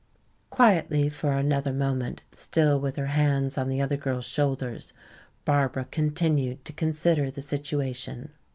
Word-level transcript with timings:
Quietly 0.49 1.09
for 1.09 1.31
another 1.33 1.71
moment, 1.71 2.23
still 2.33 2.79
with 2.79 2.95
her 2.95 3.05
hands 3.05 3.55
on 3.55 3.69
the 3.69 3.83
older 3.83 3.97
girl's 3.97 4.25
shoulders, 4.25 4.93
Barbara 5.45 5.85
continued 5.91 6.65
to 6.65 6.73
consider 6.73 7.29
the 7.29 7.41
situation. 7.41 8.31